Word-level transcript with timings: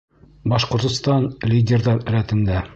Башҡортостан— 0.53 1.29
лидерҙар 1.53 2.05
рәтендә 2.17 2.69